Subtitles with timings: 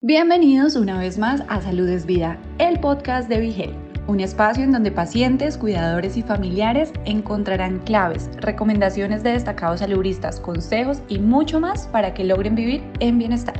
[0.00, 3.74] Bienvenidos una vez más a Salud es Vida, el podcast de Vigel,
[4.06, 11.02] un espacio en donde pacientes, cuidadores y familiares encontrarán claves, recomendaciones de destacados saludistas, consejos
[11.08, 13.58] y mucho más para que logren vivir en bienestar.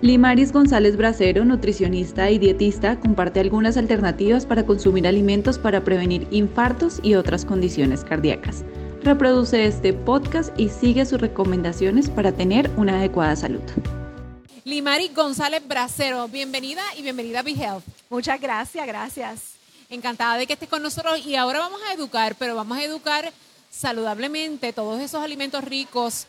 [0.00, 7.00] Limaris González Bracero, nutricionista y dietista, comparte algunas alternativas para consumir alimentos para prevenir infartos
[7.02, 8.64] y otras condiciones cardíacas.
[9.04, 13.60] Reproduce este podcast y sigue sus recomendaciones para tener una adecuada salud.
[14.64, 17.84] Limari González Bracero, bienvenida y bienvenida a Be Health.
[18.08, 19.40] Muchas gracias, gracias.
[19.88, 23.32] Encantada de que estés con nosotros y ahora vamos a educar, pero vamos a educar
[23.70, 26.26] saludablemente todos esos alimentos ricos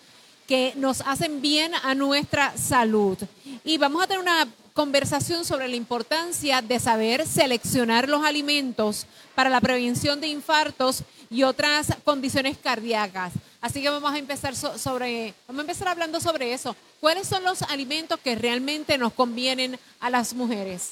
[0.47, 3.17] que nos hacen bien a nuestra salud.
[3.63, 9.05] Y vamos a tener una conversación sobre la importancia de saber seleccionar los alimentos
[9.35, 13.33] para la prevención de infartos y otras condiciones cardíacas.
[13.61, 16.75] Así que vamos a empezar sobre, vamos a empezar hablando sobre eso.
[16.99, 20.91] ¿Cuáles son los alimentos que realmente nos convienen a las mujeres?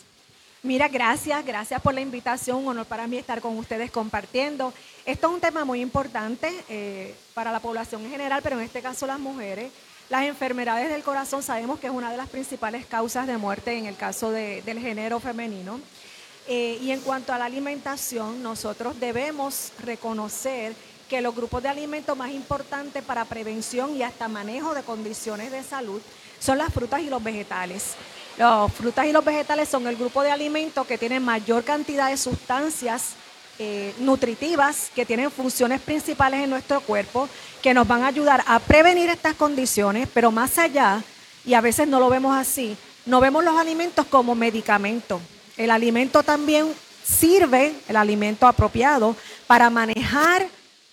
[0.63, 2.59] Mira, gracias, gracias por la invitación.
[2.59, 4.73] Un honor para mí estar con ustedes compartiendo.
[5.05, 8.81] Esto es un tema muy importante eh, para la población en general, pero en este
[8.81, 9.69] caso las mujeres.
[10.09, 13.85] Las enfermedades del corazón sabemos que es una de las principales causas de muerte en
[13.85, 15.81] el caso del género femenino.
[16.47, 20.73] Eh, y en cuanto a la alimentación, nosotros debemos reconocer
[21.08, 25.63] que los grupos de alimentos más importantes para prevención y hasta manejo de condiciones de
[25.63, 26.02] salud
[26.39, 27.95] son las frutas y los vegetales.
[28.38, 32.17] Las frutas y los vegetales son el grupo de alimentos que tienen mayor cantidad de
[32.17, 33.16] sustancias
[33.59, 37.28] eh, nutritivas que tienen funciones principales en nuestro cuerpo
[37.63, 41.02] que nos van a ayudar a prevenir estas condiciones, pero más allá,
[41.44, 45.19] y a veces no lo vemos así, no vemos los alimentos como medicamentos.
[45.55, 46.72] El alimento también
[47.03, 49.16] sirve, el alimento apropiado,
[49.47, 50.45] para manejar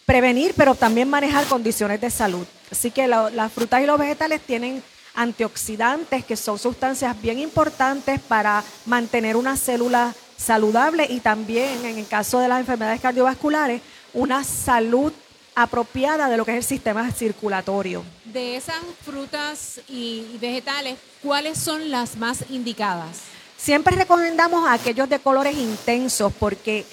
[0.06, 2.46] prevenir, pero también manejar condiciones de salud.
[2.70, 4.82] Así que las frutas y los vegetales tienen
[5.14, 12.06] antioxidantes, que son sustancias bien importantes para mantener una célula saludable y también, en el
[12.06, 13.80] caso de las enfermedades cardiovasculares,
[14.12, 15.12] una salud
[15.54, 18.02] apropiada de lo que es el sistema circulatorio.
[18.24, 23.20] De esas frutas y vegetales, ¿cuáles son las más indicadas?
[23.56, 26.84] Siempre recomendamos aquellos de colores intensos porque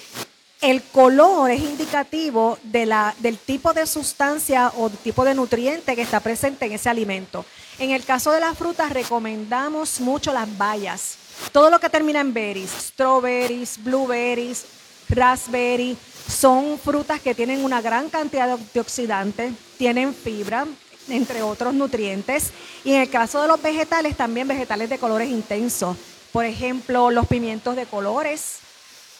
[0.62, 6.66] el color es indicativo del tipo de sustancia o tipo de nutriente que está presente
[6.66, 7.44] en ese alimento.
[7.80, 11.16] En el caso de las frutas recomendamos mucho las bayas.
[11.50, 14.64] Todo lo que termina en berries, strawberries, blueberries,
[15.08, 15.96] raspberry,
[16.28, 20.66] son frutas que tienen una gran cantidad de antioxidantes, tienen fibra,
[21.08, 22.52] entre otros nutrientes.
[22.84, 25.96] Y en el caso de los vegetales, también vegetales de colores intensos.
[26.30, 28.58] Por ejemplo, los pimientos de colores,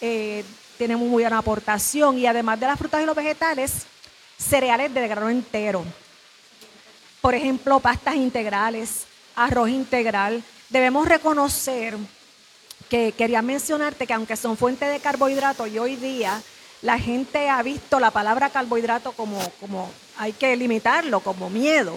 [0.01, 0.45] eh,
[0.83, 3.87] tienen muy buena aportación y además de las frutas y los vegetales,
[4.37, 5.85] cereales de grano entero.
[7.21, 9.05] Por ejemplo, pastas integrales,
[9.37, 10.43] arroz integral.
[10.71, 11.97] Debemos reconocer
[12.91, 16.43] que quería mencionarte que aunque son fuentes de carbohidratos y hoy día
[16.81, 19.89] la gente ha visto la palabra carbohidrato como, como
[20.19, 21.97] hay que limitarlo, como miedo.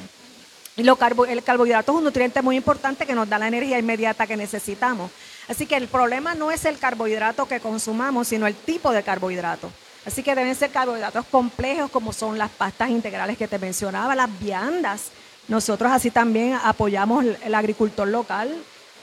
[0.78, 0.96] Y lo
[1.28, 5.10] el carbohidrato es un nutriente muy importante que nos da la energía inmediata que necesitamos.
[5.48, 9.70] Así que el problema no es el carbohidrato que consumamos, sino el tipo de carbohidrato.
[10.06, 14.40] Así que deben ser carbohidratos complejos como son las pastas integrales que te mencionaba, las
[14.40, 15.10] viandas.
[15.48, 18.56] Nosotros así también apoyamos el agricultor local.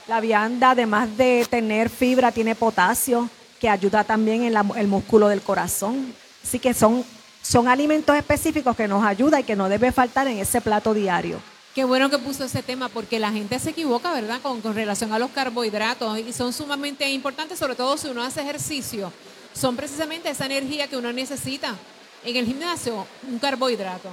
[0.07, 5.41] La vianda, además de tener fibra, tiene potasio, que ayuda también en el músculo del
[5.41, 6.13] corazón.
[6.43, 7.05] Así que son,
[7.41, 11.39] son alimentos específicos que nos ayudan y que no debe faltar en ese plato diario.
[11.73, 14.39] Qué bueno que puso ese tema porque la gente se equivoca, ¿verdad?
[14.41, 19.11] Con, relación a los carbohidratos y son sumamente importantes, sobre todo si uno hace ejercicio.
[19.53, 21.75] Son precisamente esa energía que uno necesita
[22.23, 24.09] en el gimnasio, un carbohidrato.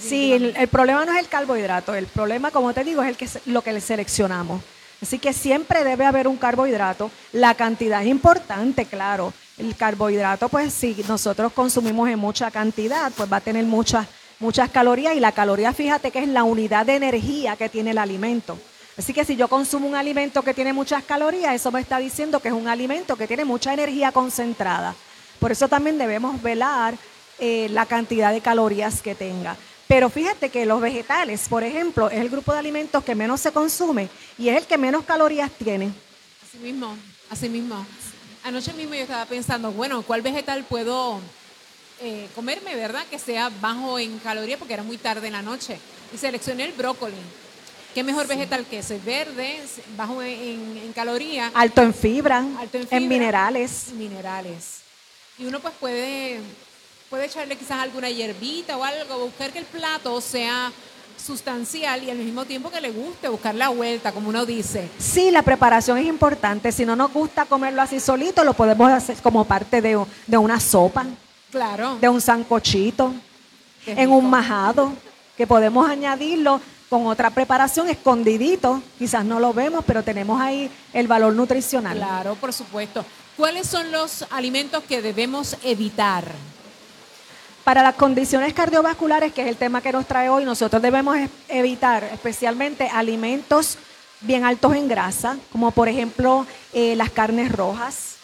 [0.00, 3.28] Sí, el, problema no es el carbohidrato, el problema, como te digo, es el que,
[3.46, 4.62] lo que le seleccionamos.
[5.00, 7.10] Así que siempre debe haber un carbohidrato.
[7.32, 9.32] La cantidad es importante, claro.
[9.58, 14.06] El carbohidrato, pues si nosotros consumimos en mucha cantidad, pues va a tener muchas
[14.40, 17.98] muchas calorías y la caloría, fíjate que es la unidad de energía que tiene el
[17.98, 18.58] alimento.
[18.96, 22.40] Así que si yo consumo un alimento que tiene muchas calorías, eso me está diciendo
[22.40, 24.94] que es un alimento que tiene mucha energía concentrada.
[25.38, 26.94] Por eso también debemos velar
[27.38, 29.56] eh, la cantidad de calorías que tenga.
[29.86, 33.52] Pero fíjate que los vegetales, por ejemplo, es el grupo de alimentos que menos se
[33.52, 35.92] consume y es el que menos calorías tiene.
[36.46, 36.96] Así mismo,
[37.30, 37.86] así mismo.
[38.42, 41.20] Anoche mismo yo estaba pensando, bueno, ¿cuál vegetal puedo
[42.00, 43.04] eh, comerme, ¿verdad?
[43.10, 45.78] Que sea bajo en calorías porque era muy tarde en la noche.
[46.14, 47.14] Y seleccioné el brócoli.
[47.94, 48.98] ¿Qué mejor vegetal que ese?
[48.98, 49.60] Verde,
[49.96, 51.50] bajo en, calorías.
[51.54, 53.88] Alto en fibra, alto en, minerales.
[53.94, 54.80] Minerales.
[55.38, 56.40] Y uno pues puede,
[57.10, 60.70] puede echarle quizás alguna hierbita o algo, buscar que el plato sea
[61.16, 64.88] sustancial y al mismo tiempo que le guste, buscar la vuelta, como uno dice.
[64.98, 66.70] Sí, la preparación es importante.
[66.70, 70.60] Si no nos gusta comerlo así solito, lo podemos hacer como parte de, de una
[70.60, 71.06] sopa.
[71.50, 71.96] Claro.
[72.00, 73.14] De un sancochito,
[73.86, 74.92] en un majado,
[75.36, 78.82] que podemos añadirlo con otra preparación escondidito.
[78.98, 81.96] Quizás no lo vemos, pero tenemos ahí el valor nutricional.
[81.96, 83.04] Claro, por supuesto.
[83.36, 86.24] ¿Cuáles son los alimentos que debemos evitar?
[87.62, 91.16] Para las condiciones cardiovasculares, que es el tema que nos trae hoy, nosotros debemos
[91.48, 93.78] evitar especialmente alimentos
[94.20, 98.16] bien altos en grasa, como por ejemplo eh, las carnes rojas,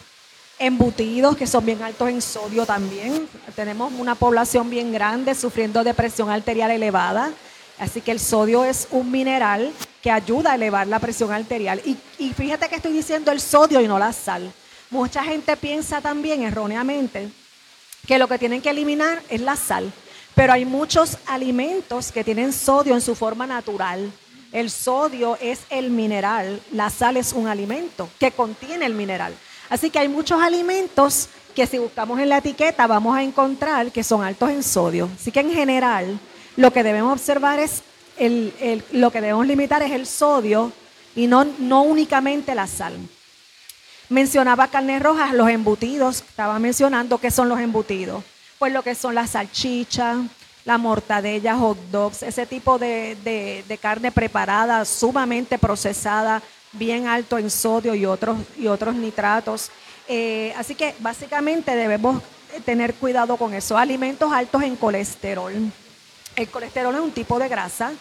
[0.59, 3.27] embutidos que son bien altos en sodio también.
[3.55, 7.31] Tenemos una población bien grande sufriendo de presión arterial elevada,
[7.79, 9.71] así que el sodio es un mineral
[10.01, 11.81] que ayuda a elevar la presión arterial.
[11.83, 14.51] Y, fíjate que estoy diciendo el sodio y no la sal.
[14.91, 17.29] Mucha gente piensa también erróneamente
[18.05, 19.91] que lo que tienen que eliminar es la sal.
[20.35, 24.11] Pero hay muchos alimentos que tienen sodio en su forma natural.
[24.51, 29.33] El sodio es el mineral, la sal es un alimento que contiene el mineral.
[29.69, 34.03] Así que hay muchos alimentos que si buscamos en la etiqueta vamos a encontrar que
[34.03, 35.09] son altos en sodio.
[35.19, 36.19] Así que en general
[36.57, 37.83] lo que debemos observar es,
[38.17, 40.71] el, lo que debemos limitar es el sodio
[41.15, 42.97] y no, no únicamente la sal.
[44.09, 48.23] Mencionaba carnes rojas, los embutidos, estaba mencionando qué son los embutidos.
[48.59, 50.17] Pues lo que son las salchichas,
[50.65, 56.41] la mortadella, hot dogs, ese tipo de, carne preparada, sumamente procesada,
[56.77, 59.71] bien alto en sodio y otros, y otros nitratos.
[60.07, 62.21] Eh, así que básicamente debemos
[62.63, 63.77] tener cuidado con eso.
[63.77, 65.53] Alimentos altos en colesterol.
[66.35, 67.93] El colesterol es un tipo de grasa.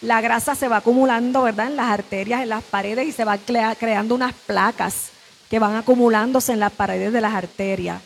[0.00, 1.68] La grasa se va acumulando, ¿verdad?
[1.68, 5.10] En las arterias, en las paredes y se va creando unas placas
[5.48, 8.00] que van acumulándose en las paredes de las arterias.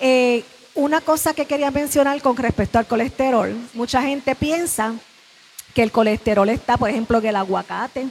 [0.00, 4.94] Eh, una cosa que quería mencionar con respecto al colesterol, mucha gente piensa
[5.74, 8.08] que el colesterol está, por ejemplo, en el aguacate.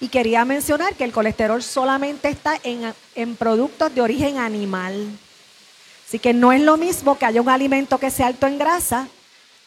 [0.00, 5.08] Y quería mencionar que el colesterol solamente está en, en productos de origen animal.
[6.06, 9.08] Así que no es lo mismo que haya un alimento que sea alto en grasa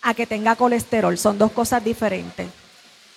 [0.02, 1.18] a que tenga colesterol.
[1.18, 2.48] Son dos cosas diferentes.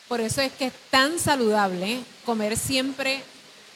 [0.08, 3.22] Por eso es que es tan saludable comer siempre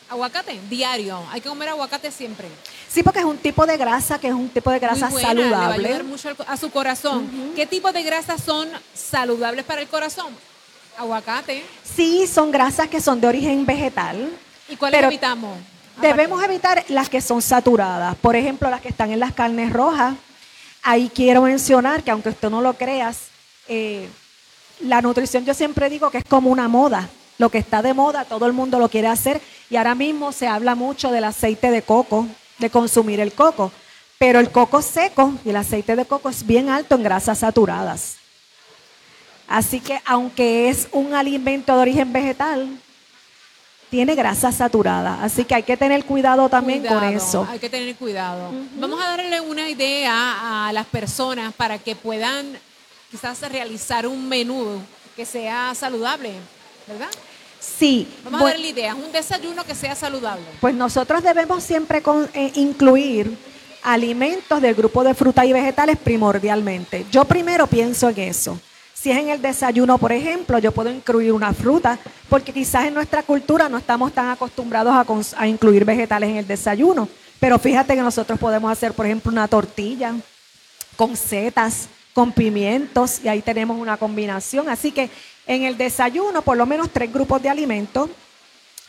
[0.08, 1.20] Aguacate, diario.
[1.32, 2.46] Hay que comer aguacate siempre.
[2.88, 5.38] Sí, porque es un tipo de grasa que es un tipo de grasa saludable.
[5.38, 7.52] Le va a ayudar mucho a su corazón.
[7.56, 10.28] ¿Qué tipo de grasas son saludables para el corazón?
[10.96, 11.64] Aguacate.
[11.84, 14.30] Sí, son grasas que son de origen vegetal.
[14.68, 15.58] ¿Y cuáles evitamos?
[16.00, 18.16] Debemos evitar las que son saturadas.
[18.16, 20.14] Por ejemplo, las que están en las carnes rojas.
[20.82, 23.28] Ahí quiero mencionar que aunque usted no lo creas,
[23.66, 24.08] eh,
[24.80, 27.08] la nutrición yo siempre digo que es como una moda.
[27.38, 30.46] Lo que está de moda, todo el mundo lo quiere hacer y ahora mismo se
[30.46, 32.26] habla mucho del aceite de coco,
[32.58, 33.72] de consumir el coco.
[34.18, 38.16] Pero el coco seco y el aceite de coco es bien alto en grasas saturadas.
[39.48, 42.68] Así que aunque es un alimento de origen vegetal,
[43.90, 45.22] tiene grasa saturada.
[45.22, 47.46] Así que hay que tener cuidado también con eso.
[47.48, 48.50] Hay que tener cuidado.
[48.76, 52.58] Vamos a darle una idea a las personas para que puedan
[53.10, 54.82] quizás realizar un menú
[55.14, 56.32] que sea saludable,
[56.86, 57.08] ¿verdad?
[57.60, 58.06] Sí.
[58.24, 60.44] Vamos a ver la idea, un desayuno que sea saludable.
[60.60, 62.02] Pues nosotros debemos siempre
[62.34, 63.36] eh, incluir
[63.82, 67.06] alimentos del grupo de frutas y vegetales primordialmente.
[67.10, 68.60] Yo primero pienso en eso.
[69.06, 71.96] Si es en el desayuno, por ejemplo, yo puedo incluir una fruta,
[72.28, 77.08] porque quizás en nuestra cultura no estamos tan acostumbrados a, incluir vegetales en el desayuno.
[77.38, 80.12] Pero fíjate que nosotros podemos hacer, por ejemplo, una tortilla
[80.96, 84.68] con setas, con pimientos, y ahí tenemos una combinación.
[84.68, 85.08] Así que
[85.46, 88.10] en el desayuno, por lo menos tres grupos de alimentos,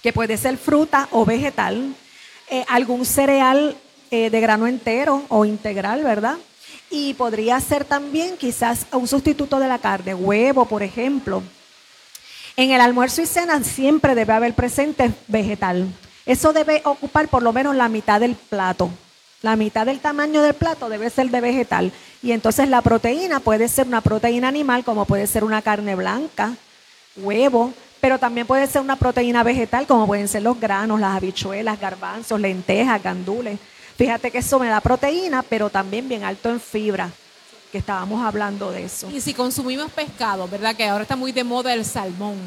[0.02, 1.94] que puede ser fruta o vegetal,
[2.50, 3.78] eh, algún cereal
[4.10, 6.38] eh, de grano entero o integral, ¿verdad?
[6.90, 11.44] Y podría ser también quizás un sustituto de la carne, huevo, por ejemplo.
[12.56, 15.88] En el almuerzo y cena siempre debe haber presente vegetal.
[16.26, 18.90] Eso debe ocupar por lo menos la mitad del plato.
[19.42, 21.92] La mitad del tamaño del plato debe ser de vegetal.
[22.24, 26.56] Y entonces la proteína puede ser una proteína animal, como puede ser una carne blanca,
[27.18, 31.80] huevo, pero también puede ser una proteína vegetal, como pueden ser los granos, las habichuelas,
[31.80, 33.60] garbanzos, lentejas, gandules.
[33.98, 37.10] Fíjate que eso me da proteína, pero también bien alto en fibra,
[37.72, 39.10] que estábamos hablando de eso.
[39.10, 40.76] Y si consumimos pescado, ¿verdad?
[40.76, 42.38] Que ahora está muy de moda el salmón.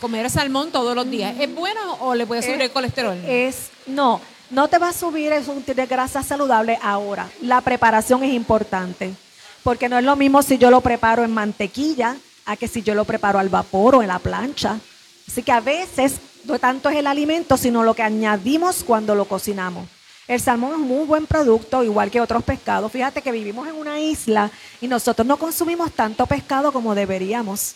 [0.00, 3.16] Comer salmón todos los días, ¿es bueno o le puede subir el colesterol?
[3.26, 7.28] Es, no, no te va a subir es un de grasa saludable ahora.
[7.42, 9.14] La preparación es importante.
[9.62, 12.94] Porque no es lo mismo si yo lo preparo en mantequilla a que si yo
[12.94, 14.78] lo preparo al vapor o en la plancha.
[15.26, 19.24] Así que a veces no tanto es el alimento, sino lo que añadimos cuando lo
[19.24, 19.88] cocinamos.
[20.28, 22.90] El salmón es un muy buen producto, igual que otros pescados.
[22.90, 27.74] Fíjate que vivimos en una isla y nosotros no consumimos tanto pescado como deberíamos.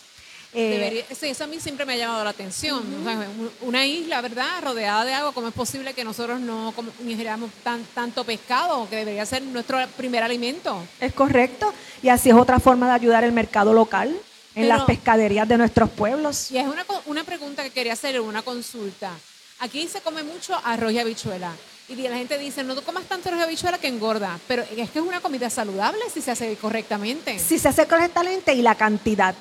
[0.53, 2.83] Eh, Debería- eso a mí siempre me ha llamado la atención.
[2.99, 4.61] O sea, un- una isla, ¿verdad?
[4.61, 6.73] Rodeada de agua, ¿cómo es posible que nosotros no
[7.07, 10.83] ingiramos tan, tanto pescado, que debería ser nuestro primer alimento?
[10.99, 11.73] Es correcto.
[12.03, 15.57] Y así es otra forma de ayudar el mercado local en Pero- las pescaderías de
[15.57, 16.51] nuestros pueblos.
[16.51, 19.11] Y es una, una pregunta que quería hacer, una consulta.
[19.59, 21.53] Aquí se come mucho arroz y habichuela.
[21.89, 24.39] Y la gente dice, no tú comas tanto arroz y habichuela que engorda.
[24.47, 27.37] Pero es que es una comida saludable si se hace correctamente.
[27.37, 29.35] Si se hace correctamente y la cantidad.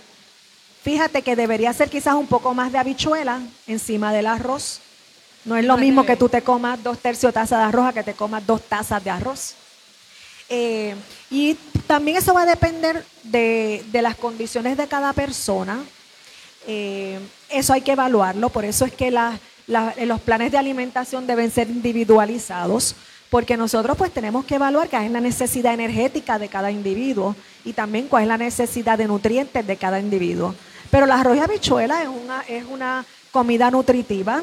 [0.82, 4.80] Fíjate que debería ser quizás un poco más de habichuela encima del arroz.
[5.44, 8.02] No es lo mismo que- tú te comas dos tercios tazas de arroz a que
[8.02, 9.54] te comas dos tazas de arroz.
[10.48, 10.96] Eh,
[11.30, 11.54] y
[11.86, 15.84] también eso va a depender de, de las condiciones de cada persona.
[16.66, 17.18] Eh,
[17.48, 19.38] eso hay que evaluarlo, por eso es que la-
[19.70, 22.94] la- los planes de alimentación deben ser individualizados,
[23.30, 27.72] porque nosotros pues tenemos que evaluar cuál es la necesidad energética de cada individuo y
[27.72, 30.54] también cuál es la necesidad de nutrientes de cada individuo.
[30.90, 34.42] Pero la arroz y habichuela es una, es una comida nutritiva,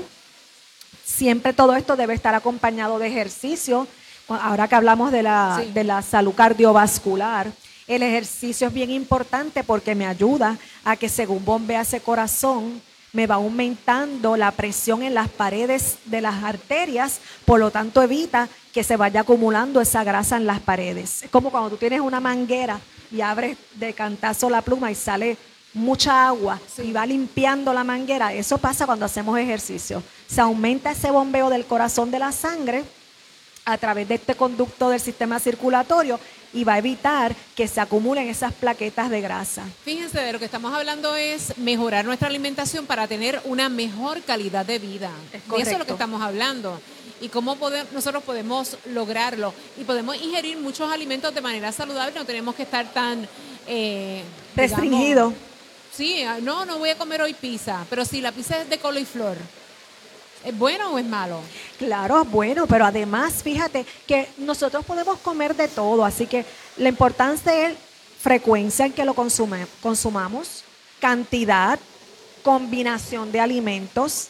[1.03, 3.87] siempre todo esto debe estar acompañado de ejercicio.
[4.29, 5.71] Ahora que hablamos de la, Sí.
[5.71, 7.51] de la salud cardiovascular,
[7.87, 12.81] el ejercicio es bien importante porque me ayuda a que según bombea ese corazón,
[13.17, 18.47] me va aumentando la presión en las paredes de las arterias, por lo tanto evita
[18.71, 21.23] que se vaya acumulando esa grasa en las paredes.
[21.23, 22.79] Es como cuando tú tienes una manguera
[23.11, 25.35] y abres de cantazo la pluma y sale
[25.73, 28.33] mucha agua y va limpiando la manguera.
[28.33, 30.03] Eso pasa cuando hacemos ejercicio.
[30.27, 32.83] Se aumenta ese bombeo del corazón de la sangre
[33.65, 36.19] a través de este conducto del sistema circulatorio
[36.53, 39.63] y va a evitar que se acumulen esas plaquetas de grasa.
[39.83, 44.65] Fíjense, de lo que estamos hablando es mejorar nuestra alimentación para tener una mejor calidad
[44.65, 45.11] de vida.
[45.33, 46.79] Es Y eso es lo que estamos hablando.
[47.19, 49.53] Y cómo pode- nosotros podemos lograrlo.
[49.79, 53.27] Y podemos ingerir muchos alimentos de manera saludable, no tenemos que estar tan...
[53.67, 54.23] eh,
[54.55, 55.29] Restringido.
[55.29, 55.33] digamos,
[55.93, 58.77] sí, ah, no, no voy a comer hoy pizza, pero si la pizza es de
[58.77, 59.35] coliflor,
[60.43, 61.39] ¿es bueno o es malo?
[61.77, 66.45] Claro, bueno, pero además, fíjate que nosotros podemos comer de todo, así que
[66.77, 67.77] la importancia es
[68.19, 70.63] frecuencia en que lo consume- consumamos,
[70.99, 71.79] cantidad,
[72.43, 74.27] combinación de alimentos,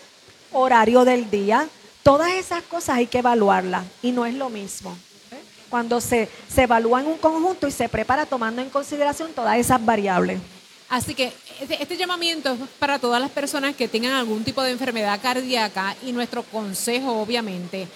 [0.51, 1.67] horario del día,
[2.03, 4.91] todas esas cosas hay que evaluarlas y no es lo mismo.
[5.31, 5.35] ¿eh?
[5.69, 9.83] Cuando se, se evalúa en un conjunto y se prepara tomando en consideración todas esas
[9.85, 10.39] variables.
[10.89, 14.71] Así que este, este llamamiento es para todas las personas que tengan algún tipo de
[14.71, 17.87] enfermedad cardíaca y nuestro consejo, obviamente,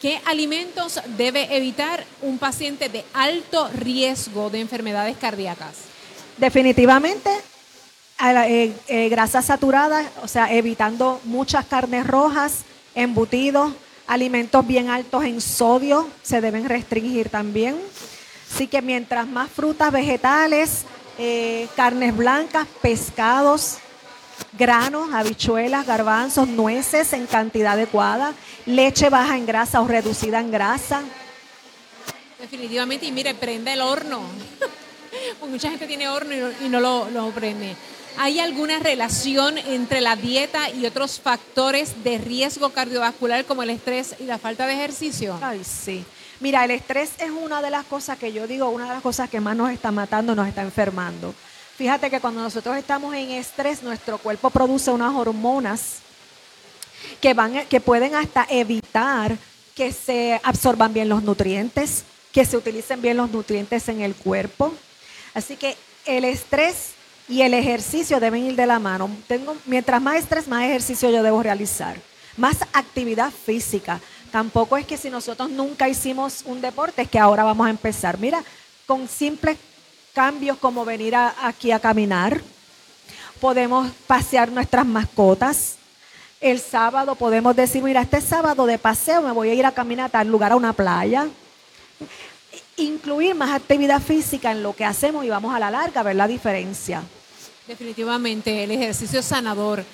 [0.00, 5.76] ¿qué alimentos debe evitar un paciente de alto riesgo de enfermedades cardíacas?
[6.36, 7.30] Definitivamente,
[8.20, 12.64] eh, eh, grasas saturadas, o sea, evitando muchas carnes rojas,
[12.94, 13.72] embutidos,
[14.06, 17.76] alimentos bien altos en sodio, se deben restringir también.
[18.52, 20.84] Así que mientras más frutas, vegetales,
[21.18, 23.78] eh, carnes blancas, pescados,
[24.58, 28.34] granos, habichuelas, garbanzos, nueces en cantidad adecuada,
[28.66, 31.02] leche baja en grasa o reducida en grasa.
[32.40, 34.22] Definitivamente, y mire, prende el horno.
[35.38, 37.76] Porque mucha gente tiene horno y no, y no lo, lo prende.
[38.18, 44.16] ¿Hay alguna relación entre la dieta y otros factores de riesgo cardiovascular como el estrés
[44.20, 45.38] y la falta de ejercicio?
[45.40, 46.04] Ay, sí.
[46.42, 49.30] Mira, el estrés es una de las cosas que yo digo, una de las cosas
[49.30, 51.32] que más nos está matando, nos está enfermando.
[51.76, 55.98] Fíjate que cuando nosotros estamos en estrés, nuestro cuerpo produce unas hormonas
[57.20, 59.38] que van, que pueden hasta evitar
[59.76, 64.74] que se absorban bien los nutrientes, que se utilicen bien los nutrientes en el cuerpo.
[65.34, 66.94] Así que el estrés
[67.28, 69.08] y el ejercicio deben ir de la mano.
[69.28, 71.96] Tengo, mientras más estrés, más ejercicio yo debo realizar.
[72.36, 74.00] Más actividad física.
[74.32, 78.18] Tampoco es que si nosotros nunca hicimos un deporte, es que ahora vamos a empezar.
[78.18, 78.42] Mira,
[78.86, 79.58] con simples
[80.14, 82.40] cambios como venir a- aquí a caminar,
[83.40, 85.74] podemos pasear nuestras mascotas.
[86.40, 90.06] El sábado podemos decir, mira, este sábado de paseo me voy a ir a caminar
[90.06, 91.28] a tal lugar, a una playa.
[92.78, 96.26] Incluir más actividad física en lo que hacemos y vamos a la larga, ver la
[96.26, 97.02] diferencia.
[97.68, 99.84] Definitivamente, el ejercicio sanador.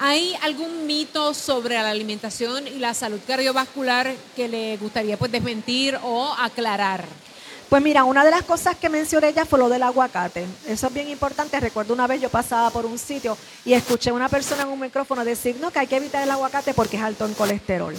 [0.00, 5.98] ¿Hay algún mito sobre la alimentación y la salud cardiovascular que le gustaría pues desmentir
[6.04, 7.04] o aclarar?
[7.68, 10.46] Pues mira, una de las cosas que mencioné ya fue lo del aguacate.
[10.68, 11.58] Eso es bien importante.
[11.58, 14.78] Recuerdo una vez yo pasaba por un sitio y escuché a una persona en un
[14.80, 17.94] micrófono decir, no, que hay que evitar el aguacate porque es alto en colesterol.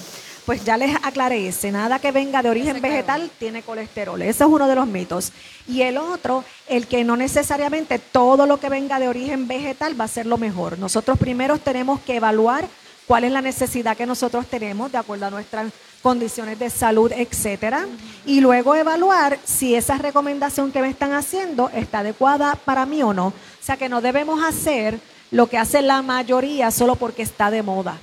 [0.50, 2.96] Pues ya les aclaré ese, nada que venga de origen Ese claro.
[2.96, 4.20] vegetal tiene colesterol.
[4.20, 5.32] Ese es uno de los mitos.
[5.68, 10.06] Y el otro, el que no necesariamente todo lo que venga de origen vegetal va
[10.06, 10.80] a ser lo mejor.
[10.80, 12.66] Nosotros primero tenemos que evaluar
[13.06, 17.86] cuál es la necesidad que nosotros tenemos de acuerdo a nuestras condiciones de salud, etcétera,
[18.26, 23.14] y luego evaluar si esa recomendación que me están haciendo está adecuada para mí o
[23.14, 23.28] no.
[23.28, 27.62] O sea que no debemos hacer lo que hace la mayoría solo porque está de
[27.62, 28.00] moda,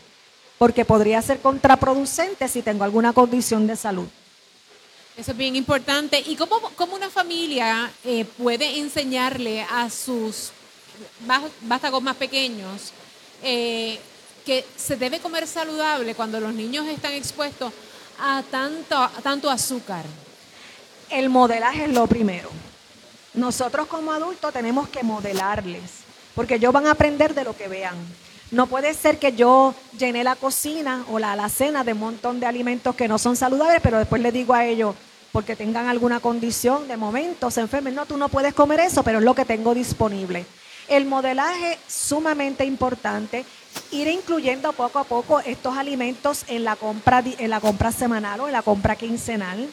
[0.59, 4.07] porque podría ser contraproducente si tengo alguna condición de salud.
[5.17, 6.23] Eso es bien importante.
[6.27, 10.53] ¿Y cómo, cómo una familia eh, puede enseñarle a sus
[11.63, 12.93] vástagos más pequeños
[13.43, 13.99] eh,
[14.45, 17.73] que se debe comer saludable cuando los niños están expuestos
[18.21, 20.05] a tanto, a tanto azúcar?
[21.09, 22.51] El modelaje es lo primero.
[23.33, 25.83] Nosotros como adultos tenemos que modelarles,
[26.35, 27.97] porque ellos van a aprender de lo que vean.
[28.53, 32.47] No puede ser que yo llene la cocina o la alacena de un montón de
[32.47, 34.95] alimentos que no son saludables, pero después le digo a ellos,
[35.33, 39.19] porque tengan alguna condición de momento, se enfermen, no, tú no puedes comer eso, pero
[39.19, 40.47] es lo que tengo disponible.
[40.89, 43.45] El modelaje sumamente importante,
[43.91, 48.47] ir incluyendo poco a poco estos alimentos en la compra, en la compra semanal o
[48.47, 49.69] en la compra quincenal.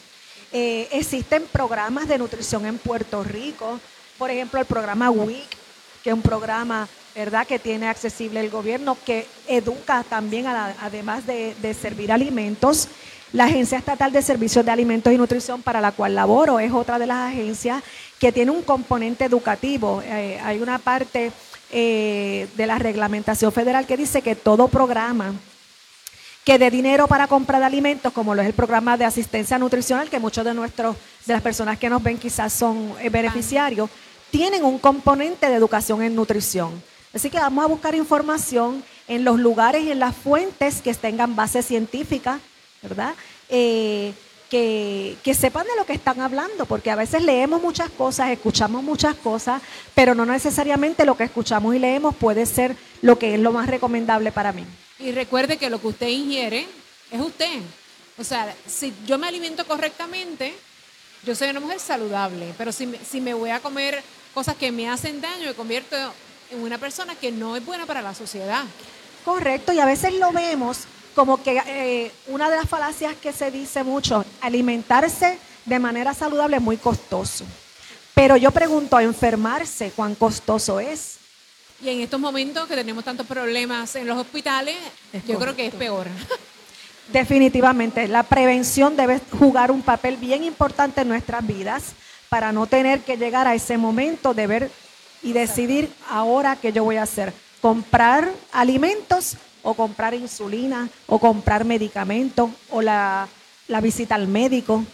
[0.52, 3.78] Eh, existen programas de nutrición en Puerto Rico,
[4.18, 5.63] por ejemplo el programa WIC,
[6.04, 7.46] que es un programa ¿verdad?
[7.46, 12.88] que tiene accesible el gobierno, que educa también, además de, de, servir alimentos.
[13.32, 16.98] La Agencia Estatal de Servicios de Alimentos y Nutrición, para la cual laboro, es otra
[16.98, 17.82] de las agencias
[18.20, 20.02] que tiene un componente educativo.
[20.04, 21.32] Eh, hay una parte
[21.72, 25.34] eh, de la reglamentación federal que dice que todo programa
[26.44, 30.10] que dé dinero para compra de alimentos, como lo es el programa de asistencia nutricional,
[30.10, 30.94] que muchos de nuestros,
[31.24, 33.88] de las personas que nos ven quizás son eh, beneficiarios,
[34.34, 36.82] tienen un componente de educación en nutrición.
[37.14, 41.36] Así que vamos a buscar información en los lugares y en las fuentes que tengan
[41.36, 42.40] base científica,
[42.82, 43.14] ¿verdad?
[43.48, 44.12] Eh,
[44.50, 48.82] que, que, sepan de lo que están hablando, porque a veces leemos muchas cosas, escuchamos
[48.82, 49.62] muchas cosas,
[49.94, 53.68] pero no necesariamente lo que escuchamos y leemos puede ser lo que es lo más
[53.68, 54.64] recomendable para mí.
[54.98, 56.66] Y recuerde que lo que usted ingiere
[57.12, 57.60] es usted.
[58.18, 60.54] O sea, si yo me alimento correctamente,
[61.24, 64.02] yo soy una mujer saludable, pero si, si me voy a comer
[64.32, 65.96] cosas que me hacen daño, me convierto
[66.50, 68.64] en una persona que no es buena para la sociedad.
[69.24, 70.80] Correcto, y a veces lo vemos
[71.14, 76.56] como que eh, una de las falacias que se dice mucho, alimentarse de manera saludable
[76.56, 77.44] es muy costoso.
[78.14, 81.18] Pero yo pregunto, ¿enfermarse cuán costoso es?
[81.82, 84.76] Y en estos momentos que tenemos tantos problemas en los hospitales,
[85.26, 86.06] yo creo que es peor.
[87.12, 91.92] Definitivamente, la prevención debe jugar un papel bien importante en nuestras vidas
[92.28, 94.70] para no tener que llegar a ese momento de ver
[95.22, 97.32] y decidir ahora qué yo voy a hacer.
[97.60, 103.28] Comprar alimentos o comprar insulina o comprar medicamentos o la,
[103.82, 104.84] visita al médico.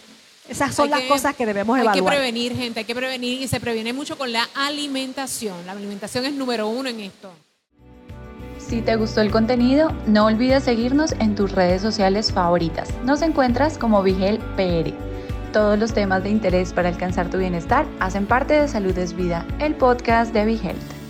[0.47, 1.95] Esas son las cosas que debemos evaluar.
[1.95, 5.65] Hay que prevenir, gente, hay que prevenir y se previene mucho con la alimentación.
[5.65, 7.31] La alimentación es número uno en esto.
[8.71, 12.87] Si te gustó el contenido, no olvides seguirnos en tus redes sociales favoritas.
[13.03, 14.93] Nos encuentras como Vigel PR.
[15.51, 19.45] Todos los temas de interés para alcanzar tu bienestar hacen parte de Salud es Vida,
[19.59, 21.00] el podcast de Health.